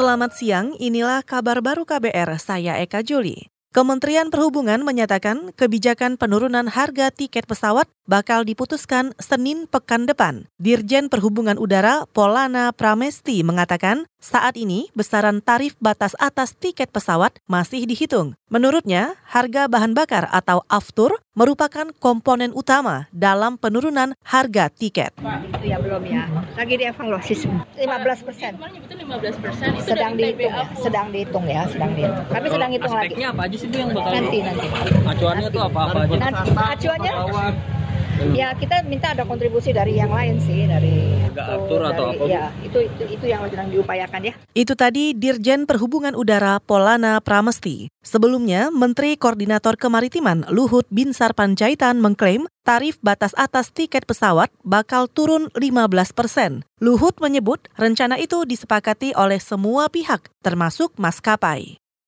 [0.00, 3.52] Selamat siang, inilah kabar baru KBR, saya Eka Juli.
[3.68, 10.50] Kementerian Perhubungan menyatakan kebijakan penurunan harga tiket pesawat bakal diputuskan Senin pekan depan.
[10.58, 17.86] Dirjen Perhubungan Udara Polana Pramesti mengatakan saat ini besaran tarif batas atas tiket pesawat masih
[17.86, 18.34] dihitung.
[18.50, 25.14] Menurutnya, harga bahan bakar atau aftur merupakan komponen utama dalam penurunan harga tiket.
[25.54, 26.26] Itu ya belum ya.
[26.58, 27.46] Lagi dievaluasi
[27.78, 28.58] 15 persen.
[28.58, 30.66] 15 persen itu Sedang dari dihitung ya.
[30.82, 31.62] Sedang dihitung ya.
[31.70, 32.26] Sedang dihitung.
[32.26, 33.06] Kami sedang hitung lagi.
[33.14, 34.66] Aspeknya apa aja sih Bu yang bakal Nanti nanti.
[35.06, 36.16] acuannya tuh apa apa aja?
[36.18, 37.12] Nanti acuannya
[38.36, 42.24] ya kita minta ada kontribusi dari yang lain sih dari Harga aftur atau dari- apa?
[42.28, 44.34] Ya itu itu itu yang sedang diupayakan ya.
[44.52, 47.88] Itu tadi Dirjen Perhubungan Udara Polana Pramesti.
[48.00, 55.52] Sebelumnya, Menteri Koordinator Kemaritiman Luhut Binsar Panjaitan mengklaim tarif batas atas tiket pesawat bakal turun
[55.56, 56.64] 15 persen.
[56.80, 61.79] Luhut menyebut rencana itu disepakati oleh semua pihak, termasuk maskapai.